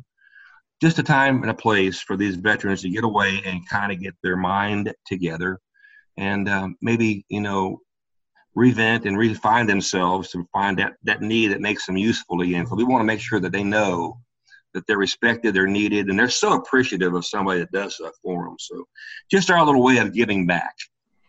Just 0.82 1.00
a 1.00 1.04
time 1.04 1.42
and 1.42 1.52
a 1.52 1.56
place 1.56 2.00
for 2.00 2.16
these 2.16 2.36
veterans 2.36 2.82
to 2.82 2.90
get 2.90 3.04
away 3.04 3.42
and 3.46 3.68
kind 3.68 3.92
of 3.92 4.00
get 4.00 4.16
their 4.24 4.38
mind 4.38 4.94
together 5.06 5.60
and 6.18 6.48
um, 6.50 6.76
maybe, 6.82 7.26
you 7.30 7.42
know, 7.42 7.80
revent 8.56 9.06
and 9.06 9.18
refine 9.18 9.68
themselves 9.68 10.30
to 10.32 10.46
find 10.52 10.78
that, 10.80 10.94
that 11.04 11.22
need 11.22 11.52
that 11.52 11.62
makes 11.62 11.86
them 11.86 11.98
useful 11.98 12.42
again. 12.42 12.66
So 12.66 12.76
we 12.76 12.84
want 12.84 13.02
to 13.02 13.06
make 13.06 13.20
sure 13.20 13.40
that 13.40 13.52
they 13.52 13.64
know 13.64 14.20
that 14.74 14.86
they're 14.88 14.98
respected, 14.98 15.54
they're 15.54 15.68
needed, 15.68 16.08
and 16.08 16.20
they're 16.20 16.30
so 16.30 16.54
appreciative 16.54 17.14
of 17.14 17.26
somebody 17.26 17.60
that 17.60 17.72
does 17.72 17.96
stuff 17.96 18.14
for 18.22 18.46
them. 18.46 18.56
So 18.60 18.86
just 19.30 19.50
our 19.50 19.66
little 19.66 19.84
way 19.84 19.98
of 19.98 20.14
giving 20.14 20.46
back. 20.46 20.76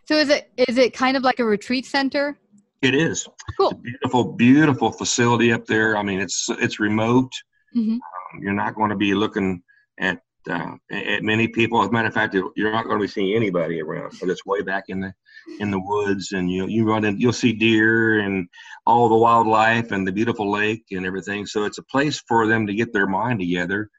So 0.07 0.15
is 0.15 0.29
it 0.29 0.51
is 0.57 0.77
it 0.77 0.93
kind 0.93 1.15
of 1.15 1.23
like 1.23 1.39
a 1.39 1.45
retreat 1.45 1.85
center? 1.85 2.37
It 2.81 2.95
is. 2.95 3.27
Cool. 3.57 3.69
It's 3.69 3.77
a 3.77 3.81
beautiful, 3.81 4.23
beautiful 4.33 4.91
facility 4.91 5.51
up 5.53 5.65
there. 5.65 5.95
I 5.95 6.03
mean, 6.03 6.19
it's 6.19 6.47
it's 6.49 6.79
remote. 6.79 7.31
Mhm. 7.75 7.93
Um, 7.93 8.41
you're 8.41 8.53
not 8.53 8.75
going 8.75 8.89
to 8.89 8.95
be 8.95 9.13
looking 9.13 9.63
at 9.99 10.21
uh, 10.49 10.75
at 10.91 11.23
many 11.23 11.47
people. 11.47 11.81
As 11.81 11.89
a 11.89 11.91
matter 11.91 12.07
of 12.07 12.13
fact, 12.13 12.33
you're 12.33 12.71
not 12.71 12.85
going 12.85 12.97
to 12.97 13.03
be 13.03 13.07
seeing 13.07 13.35
anybody 13.35 13.79
around. 13.81 14.11
So 14.13 14.29
it's 14.29 14.45
way 14.45 14.61
back 14.61 14.85
in 14.87 14.99
the 14.99 15.13
in 15.59 15.71
the 15.71 15.79
woods, 15.79 16.31
and 16.31 16.51
you 16.51 16.67
you 16.67 16.85
run 16.85 17.05
in, 17.05 17.19
you'll 17.19 17.33
see 17.33 17.53
deer 17.53 18.19
and 18.19 18.47
all 18.85 19.09
the 19.09 19.15
wildlife 19.15 19.91
and 19.91 20.07
the 20.07 20.11
beautiful 20.11 20.49
lake 20.51 20.85
and 20.91 21.05
everything. 21.05 21.45
So 21.45 21.65
it's 21.65 21.77
a 21.77 21.83
place 21.83 22.21
for 22.27 22.47
them 22.47 22.65
to 22.67 22.73
get 22.73 22.91
their 22.93 23.07
mind 23.07 23.39
together 23.39 23.89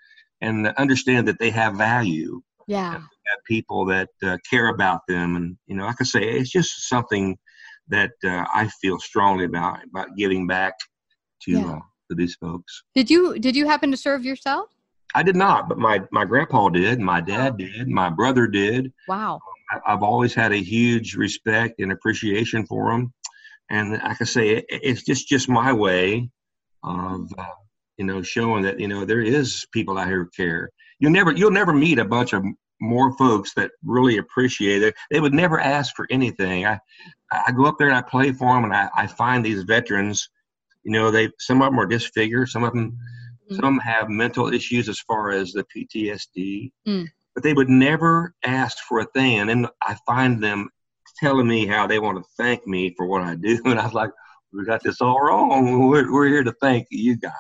and 0.41 0.67
understand 0.79 1.29
that 1.29 1.38
they 1.38 1.50
have 1.50 1.76
value. 1.76 2.43
Yeah. 2.67 2.93
Have 2.93 3.45
people 3.47 3.85
that 3.87 4.09
uh, 4.25 4.38
care 4.49 4.69
about 4.69 5.02
them, 5.07 5.37
and 5.37 5.57
you 5.67 5.76
know, 5.76 5.87
like 5.87 6.00
I 6.00 6.05
say, 6.05 6.23
it's 6.25 6.50
just 6.50 6.88
something 6.88 7.38
that 7.88 8.12
uh, 8.25 8.45
I 8.52 8.69
feel 8.81 8.99
strongly 8.99 9.45
about 9.45 9.85
about 9.85 10.17
giving 10.17 10.47
back 10.47 10.75
to 11.43 11.52
Yeah. 11.52 11.79
To 12.12 12.16
these 12.16 12.35
folks. 12.37 12.83
Did 12.95 13.11
you 13.11 13.38
did 13.38 13.57
you 13.57 13.66
happen 13.66 13.90
to 13.90 13.97
serve 13.97 14.25
yourself? 14.25 14.69
I 15.14 15.23
did 15.23 15.37
not, 15.37 15.69
but 15.69 15.78
my 15.78 16.02
my 16.11 16.25
grandpa 16.25 16.69
did, 16.69 17.00
my 17.00 17.21
dad 17.21 17.57
did, 17.59 17.88
my 17.88 18.09
brother 18.11 18.47
did. 18.47 18.92
Wow. 19.09 19.40
I- 19.71 19.92
I've 19.92 20.02
always 20.02 20.35
had 20.35 20.52
a 20.52 20.62
huge 20.62 21.14
respect 21.16 21.81
and 21.81 21.92
appreciation 21.92 22.66
for 22.66 22.90
them, 22.90 23.12
and 23.71 24.00
I 24.02 24.14
can 24.14 24.26
say, 24.26 24.50
it, 24.50 24.64
it's 24.69 25.02
just 25.02 25.28
just 25.28 25.49
my 25.49 25.73
way 25.73 26.31
of 26.85 27.33
uh, 27.38 27.45
you 27.97 28.04
know 28.04 28.23
showing 28.23 28.62
that 28.64 28.78
you 28.81 28.88
know 28.88 29.04
there 29.04 29.23
is 29.23 29.66
people 29.73 29.99
out 29.99 30.09
here 30.09 30.25
who 30.25 30.31
care. 30.37 30.71
You'll 30.99 31.12
never 31.12 31.33
you'll 31.33 31.50
never 31.50 31.73
meet 31.73 31.99
a 31.99 32.04
bunch 32.04 32.33
of 32.35 32.45
more 32.81 33.16
folks 33.16 33.54
that 33.54 33.71
really 33.85 34.19
appreciate 34.19 34.83
it. 34.83 34.95
They 35.11 35.21
would 35.21 35.33
never 35.35 35.59
ask 35.61 35.95
for 35.95 36.07
anything. 36.11 36.66
I 36.66 36.78
I 37.33 37.52
go 37.52 37.64
up 37.66 37.76
there 37.78 37.88
and 37.88 37.97
I 37.97 38.02
play 38.02 38.33
for 38.33 38.54
them, 38.54 38.64
and 38.64 38.75
I, 38.75 38.88
I 38.95 39.07
find 39.07 39.45
these 39.45 39.62
veterans. 39.62 40.28
You 40.85 40.93
know, 40.93 41.11
they 41.11 41.31
some 41.39 41.62
of 41.62 41.71
them 41.71 41.79
are 41.81 41.87
disfigured, 41.87 42.49
some 42.49 42.65
of 42.65 42.73
them 42.73 42.97
some 43.51 43.79
have 43.81 44.09
mental 44.09 44.53
issues 44.53 44.89
as 44.89 44.99
far 45.01 45.31
as 45.31 45.53
the 45.53 45.65
PTSD, 45.65 46.71
Mm. 46.89 47.07
but 47.35 47.43
they 47.43 47.53
would 47.53 47.69
never 47.69 48.35
ask 48.45 48.79
for 48.89 49.01
a 49.01 49.05
thing. 49.07 49.41
And 49.41 49.51
then 49.51 49.67
I 49.83 49.97
find 50.07 50.43
them 50.43 50.69
telling 51.21 51.47
me 51.49 51.67
how 51.67 51.87
they 51.87 51.99
want 51.99 52.17
to 52.19 52.25
thank 52.39 52.67
me 52.67 52.95
for 52.97 53.07
what 53.07 53.23
I 53.23 53.35
do, 53.35 53.61
and 53.67 53.79
I 53.79 53.85
was 53.85 53.93
like, 53.93 54.11
"We 54.53 54.65
got 54.65 54.83
this 54.83 55.01
all 55.01 55.21
wrong. 55.21 55.89
We're, 55.89 56.11
we're 56.12 56.29
here 56.29 56.43
to 56.45 56.55
thank 56.61 56.87
you 56.91 57.17
guys." 57.17 57.33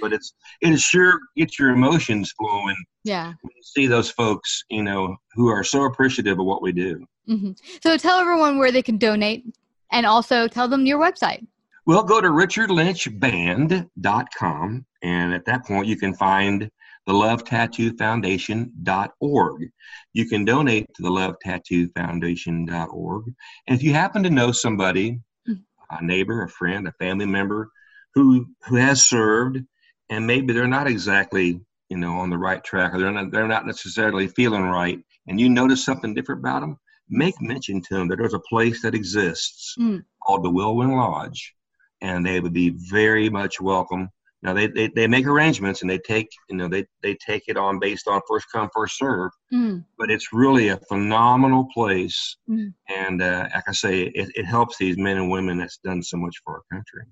But 0.00 0.12
it's 0.12 0.32
it 0.60 0.78
sure 0.78 1.18
gets 1.36 1.58
your 1.58 1.70
emotions 1.70 2.32
flowing 2.38 2.76
Yeah. 3.04 3.26
when 3.42 3.52
you 3.56 3.62
see 3.62 3.86
those 3.86 4.10
folks, 4.10 4.62
you 4.70 4.82
know, 4.82 5.16
who 5.34 5.48
are 5.48 5.64
so 5.64 5.84
appreciative 5.84 6.38
of 6.38 6.46
what 6.46 6.62
we 6.62 6.72
do. 6.72 7.04
hmm 7.26 7.52
So 7.82 7.96
tell 7.96 8.18
everyone 8.18 8.58
where 8.58 8.72
they 8.72 8.82
can 8.82 8.98
donate, 8.98 9.44
and 9.92 10.06
also 10.06 10.48
tell 10.48 10.68
them 10.68 10.86
your 10.86 10.98
website. 10.98 11.46
Well, 11.90 12.04
go 12.04 12.20
to 12.20 12.28
richardlynchband.com, 12.28 14.86
and 15.02 15.34
at 15.34 15.44
that 15.46 15.66
point, 15.66 15.88
you 15.88 15.96
can 15.96 16.14
find 16.14 16.70
the 17.04 17.12
Love 17.12 17.42
Tattoo 17.42 17.96
Foundation.org. 17.96 19.68
You 20.12 20.28
can 20.28 20.44
donate 20.44 20.86
to 20.94 21.02
the 21.02 21.10
Love 21.10 21.34
Tattoo 21.42 21.88
Foundation.org. 21.96 23.24
And 23.66 23.76
if 23.76 23.82
you 23.82 23.92
happen 23.92 24.22
to 24.22 24.30
know 24.30 24.52
somebody, 24.52 25.18
Mhm. 25.48 25.64
a 25.90 26.04
neighbor, 26.04 26.44
a 26.44 26.48
friend, 26.48 26.86
a 26.86 26.92
family 26.92 27.26
member 27.26 27.72
who 28.14 28.46
who 28.68 28.76
has 28.76 29.04
served, 29.04 29.58
and 30.08 30.28
maybe 30.28 30.52
they're 30.52 30.68
not 30.68 30.86
exactly 30.86 31.60
you 31.88 31.96
know 31.96 32.20
on 32.20 32.30
the 32.30 32.38
right 32.38 32.62
track, 32.62 32.94
or 32.94 33.00
they're 33.00 33.10
not 33.10 33.32
they're 33.32 33.48
not 33.48 33.66
necessarily 33.66 34.28
feeling 34.28 34.62
right, 34.62 35.00
and 35.26 35.40
you 35.40 35.48
notice 35.48 35.84
something 35.84 36.14
different 36.14 36.42
about 36.42 36.60
them, 36.60 36.78
make 37.08 37.42
mention 37.42 37.82
to 37.82 37.94
them 37.94 38.06
that 38.06 38.18
there's 38.18 38.32
a 38.32 38.38
place 38.48 38.80
that 38.82 38.94
exists 38.94 39.74
Mm. 39.76 40.04
called 40.24 40.44
the 40.44 40.52
Wilwin 40.52 40.96
Lodge, 40.96 41.52
and 42.00 42.24
they 42.24 42.40
would 42.40 42.52
be 42.52 42.70
very 42.70 43.28
much 43.28 43.60
welcome. 43.60 44.08
Now 44.42 44.54
they, 44.54 44.68
they, 44.68 44.88
they 44.88 45.06
make 45.06 45.26
arrangements 45.26 45.82
and 45.82 45.90
they 45.90 45.98
take 45.98 46.28
you 46.48 46.56
know 46.56 46.68
they, 46.68 46.86
they 47.02 47.14
take 47.16 47.44
it 47.48 47.56
on 47.56 47.78
based 47.78 48.08
on 48.08 48.20
first 48.28 48.46
come 48.52 48.68
first 48.74 48.96
serve, 48.98 49.30
Mm. 49.52 49.84
but 49.98 50.10
it's 50.10 50.32
really 50.32 50.68
a 50.68 50.78
phenomenal 50.88 51.66
place, 51.74 52.36
Mm. 52.48 52.72
and 52.88 53.22
uh, 53.22 53.48
like 53.54 53.68
I 53.68 53.72
say, 53.72 54.02
it, 54.02 54.30
it 54.34 54.44
helps 54.44 54.78
these 54.78 54.96
men 54.96 55.16
and 55.16 55.30
women 55.30 55.58
that's 55.58 55.78
done 55.84 56.02
so 56.02 56.16
much 56.16 56.36
for 56.44 56.54
our 56.54 56.62
country. 56.72 57.02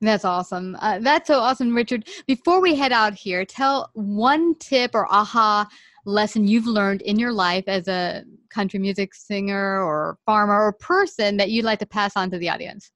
That's 0.00 0.24
awesome. 0.24 0.76
Uh, 0.80 0.98
that's 0.98 1.28
so 1.28 1.38
awesome, 1.38 1.74
Richard. 1.74 2.08
Before 2.26 2.60
we 2.60 2.74
head 2.74 2.90
out 2.90 3.14
here, 3.14 3.44
tell 3.44 3.90
one 3.94 4.56
tip 4.58 4.92
or 4.94 5.06
aha 5.12 5.68
lesson 6.04 6.48
you've 6.48 6.66
learned 6.66 7.02
in 7.02 7.18
your 7.20 7.32
life 7.32 7.64
as 7.68 7.86
a 7.86 8.24
country 8.50 8.80
music 8.80 9.14
singer 9.14 9.80
or 9.80 10.18
farmer 10.26 10.60
or 10.64 10.72
person 10.72 11.36
that 11.36 11.50
you'd 11.50 11.64
like 11.64 11.78
to 11.78 11.86
pass 11.86 12.16
on 12.16 12.30
to 12.30 12.38
the 12.38 12.48
audience. 12.48 12.90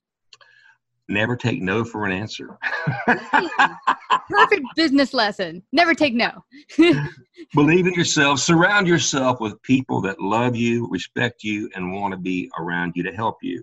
Never 1.08 1.36
take 1.36 1.62
no 1.62 1.84
for 1.84 2.04
an 2.04 2.12
answer. 2.12 2.58
Perfect 4.28 4.66
business 4.74 5.14
lesson. 5.14 5.62
Never 5.72 5.94
take 5.94 6.14
no. 6.14 6.30
Believe 7.54 7.86
in 7.86 7.94
yourself. 7.94 8.40
Surround 8.40 8.88
yourself 8.88 9.40
with 9.40 9.60
people 9.62 10.00
that 10.02 10.20
love 10.20 10.56
you, 10.56 10.88
respect 10.90 11.44
you, 11.44 11.70
and 11.74 11.92
want 11.92 12.12
to 12.12 12.18
be 12.18 12.50
around 12.58 12.92
you 12.96 13.02
to 13.04 13.12
help 13.12 13.36
you. 13.42 13.62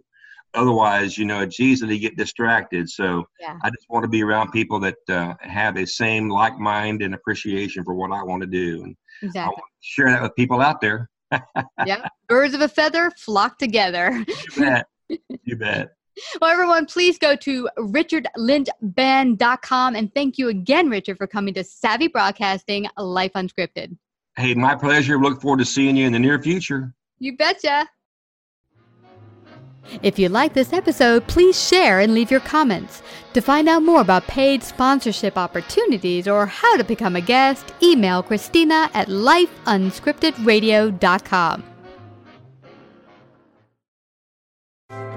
Otherwise, 0.54 1.18
you 1.18 1.26
know, 1.26 1.42
it's 1.42 1.60
easy 1.60 1.86
to 1.88 1.98
get 1.98 2.16
distracted. 2.16 2.88
So 2.90 3.26
Yeah. 3.42 3.58
I 3.64 3.70
just 3.72 3.88
want 3.90 4.04
to 4.04 4.10
be 4.10 4.24
around 4.24 4.52
people 4.52 4.80
that 4.82 4.96
uh, 5.10 5.34
have 5.42 5.76
the 5.76 5.86
same 5.86 6.30
like 6.30 6.58
mind 6.60 7.02
and 7.02 7.14
appreciation 7.16 7.84
for 7.84 7.96
what 7.96 8.12
I 8.12 8.24
want 8.24 8.42
to 8.42 8.48
do. 8.48 8.84
And 8.84 8.96
I 9.22 9.26
Exactly. 9.26 9.52
want 9.56 9.58
to 9.58 9.64
share 9.82 10.12
that 10.12 10.22
with 10.22 10.36
people 10.36 10.62
out 10.62 10.80
there. 10.80 11.10
yeah. 11.86 12.08
Birds 12.30 12.54
of 12.54 12.62
a 12.62 12.68
feather 12.70 13.12
flock 13.18 13.58
together. 13.58 14.24
You 14.28 14.62
bet. 14.64 14.86
you 15.44 15.56
bet. 15.58 15.90
Well, 16.40 16.52
everyone, 16.52 16.86
please 16.86 17.18
go 17.18 17.36
to 17.36 17.70
richardlynchband.com 17.78 19.96
and 19.96 20.14
thank 20.14 20.38
you 20.38 20.50
again, 20.50 20.90
Richard, 20.90 21.18
for 21.18 21.26
coming 21.28 21.54
to 21.56 21.64
Savvy 21.64 22.08
Broadcasting 22.08 22.88
Life 22.98 23.34
Unscripted. 23.34 23.98
Hey, 24.36 24.54
my 24.54 24.76
pleasure. 24.76 25.18
Look 25.20 25.42
forward 25.42 25.58
to 25.60 25.66
seeing 25.66 25.96
you 25.96 26.06
in 26.08 26.14
the 26.14 26.20
near 26.20 26.42
future. 26.42 26.94
You 27.20 27.38
betcha. 27.38 27.88
If 30.02 30.18
you 30.18 30.30
like 30.30 30.54
this 30.54 30.72
episode, 30.74 31.28
please 31.28 31.62
share 31.62 32.00
and 32.00 32.14
leave 32.14 32.32
your 32.32 32.40
comments. 32.40 33.02
To 33.34 33.42
find 33.42 33.68
out 33.68 33.84
more 33.84 34.00
about 34.02 34.26
paid 34.28 34.64
sponsorship 34.64 35.38
opportunities 35.38 36.26
or 36.28 36.46
how 36.46 36.78
to 36.78 36.84
become 36.84 37.16
a 37.16 37.22
guest, 37.22 37.74
email 37.82 38.22
Christina 38.24 38.90
at 38.94 39.08
lifeunscriptedradio.com. 39.10 41.73